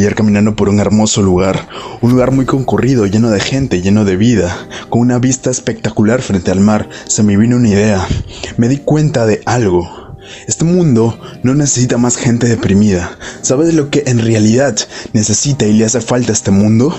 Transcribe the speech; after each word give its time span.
Ayer 0.00 0.14
caminando 0.14 0.56
por 0.56 0.70
un 0.70 0.80
hermoso 0.80 1.20
lugar, 1.20 1.68
un 2.00 2.12
lugar 2.12 2.30
muy 2.30 2.46
concurrido, 2.46 3.04
lleno 3.04 3.30
de 3.30 3.38
gente, 3.38 3.82
lleno 3.82 4.06
de 4.06 4.16
vida, 4.16 4.66
con 4.88 5.02
una 5.02 5.18
vista 5.18 5.50
espectacular 5.50 6.22
frente 6.22 6.50
al 6.50 6.60
mar, 6.60 6.88
se 7.06 7.22
me 7.22 7.36
vino 7.36 7.56
una 7.56 7.68
idea. 7.68 8.08
Me 8.56 8.68
di 8.68 8.78
cuenta 8.78 9.26
de 9.26 9.42
algo. 9.44 10.16
Este 10.48 10.64
mundo 10.64 11.20
no 11.42 11.54
necesita 11.54 11.98
más 11.98 12.16
gente 12.16 12.48
deprimida. 12.48 13.18
¿Sabes 13.42 13.74
lo 13.74 13.90
que 13.90 14.04
en 14.06 14.20
realidad 14.20 14.74
necesita 15.12 15.66
y 15.66 15.74
le 15.74 15.84
hace 15.84 16.00
falta 16.00 16.32
a 16.32 16.32
este 16.32 16.50
mundo? 16.50 16.96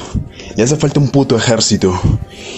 Le 0.56 0.62
hace 0.62 0.76
falta 0.76 1.00
un 1.00 1.10
puto 1.10 1.36
ejército. 1.36 2.00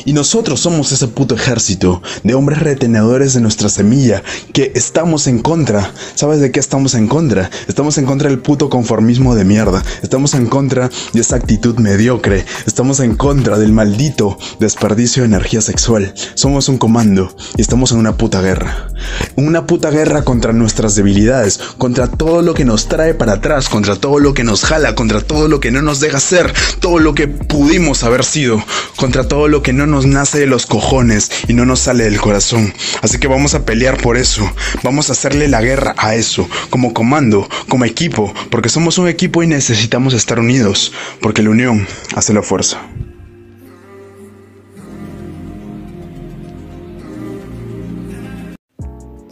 Y 0.05 0.13
nosotros 0.13 0.59
somos 0.59 0.91
ese 0.91 1.07
puto 1.07 1.35
ejército 1.35 2.01
de 2.23 2.33
hombres 2.33 2.59
retenedores 2.59 3.33
de 3.33 3.41
nuestra 3.41 3.69
semilla 3.69 4.23
que 4.53 4.71
estamos 4.75 5.27
en 5.27 5.39
contra. 5.39 5.93
¿Sabes 6.15 6.39
de 6.39 6.51
qué 6.51 6.59
estamos 6.59 6.93
en 6.93 7.07
contra? 7.07 7.49
Estamos 7.67 7.97
en 7.97 8.05
contra 8.05 8.29
del 8.29 8.39
puto 8.39 8.69
conformismo 8.69 9.35
de 9.35 9.45
mierda. 9.45 9.83
Estamos 10.01 10.33
en 10.33 10.47
contra 10.47 10.89
de 11.13 11.21
esa 11.21 11.35
actitud 11.35 11.77
mediocre. 11.77 12.45
Estamos 12.65 12.99
en 12.99 13.15
contra 13.15 13.57
del 13.57 13.71
maldito 13.71 14.37
desperdicio 14.59 15.23
de 15.23 15.27
energía 15.27 15.61
sexual. 15.61 16.13
Somos 16.35 16.69
un 16.69 16.77
comando 16.77 17.35
y 17.57 17.61
estamos 17.61 17.91
en 17.91 17.99
una 17.99 18.17
puta 18.17 18.41
guerra. 18.41 18.89
Una 19.35 19.65
puta 19.65 19.89
guerra 19.89 20.23
contra 20.23 20.53
nuestras 20.53 20.95
debilidades, 20.95 21.59
contra 21.77 22.07
todo 22.07 22.41
lo 22.41 22.53
que 22.53 22.65
nos 22.65 22.87
trae 22.87 23.13
para 23.13 23.33
atrás, 23.33 23.69
contra 23.69 23.95
todo 23.95 24.19
lo 24.19 24.33
que 24.33 24.43
nos 24.43 24.63
jala, 24.63 24.95
contra 24.95 25.21
todo 25.21 25.47
lo 25.47 25.59
que 25.59 25.71
no 25.71 25.81
nos 25.81 25.99
deja 25.99 26.19
ser, 26.19 26.53
todo 26.79 26.99
lo 26.99 27.15
que 27.15 27.27
pudimos 27.27 28.03
haber 28.03 28.23
sido, 28.23 28.63
contra 28.97 29.27
todo 29.27 29.47
lo 29.47 29.62
que 29.63 29.73
no 29.73 29.87
nos 29.87 30.05
nace 30.05 30.39
de 30.39 30.45
los 30.45 30.65
cojones 30.65 31.31
y 31.47 31.53
no 31.53 31.65
nos 31.65 31.79
sale 31.79 32.03
del 32.03 32.21
corazón. 32.21 32.73
Así 33.01 33.17
que 33.17 33.27
vamos 33.27 33.55
a 33.55 33.65
pelear 33.65 33.97
por 33.97 34.17
eso, 34.17 34.49
vamos 34.83 35.09
a 35.09 35.13
hacerle 35.13 35.47
la 35.47 35.61
guerra 35.61 35.95
a 35.97 36.15
eso, 36.15 36.47
como 36.69 36.93
comando, 36.93 37.49
como 37.69 37.85
equipo, 37.85 38.33
porque 38.51 38.69
somos 38.69 38.97
un 38.97 39.07
equipo 39.07 39.41
y 39.41 39.47
necesitamos 39.47 40.13
estar 40.13 40.39
unidos, 40.39 40.91
porque 41.21 41.41
la 41.41 41.49
unión 41.49 41.87
hace 42.15 42.33
la 42.33 42.43
fuerza. 42.43 42.81